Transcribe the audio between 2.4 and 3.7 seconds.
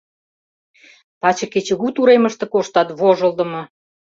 коштат, вожылдымо.